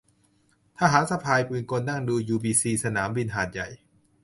[0.79, 3.67] ทหารสะพายปืนกลนั่งดูยูบีซี สนามบินหาดใหญ่